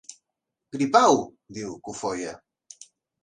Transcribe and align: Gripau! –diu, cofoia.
Gripau! 0.77 1.19
–diu, 1.53 1.75
cofoia. 1.89 2.33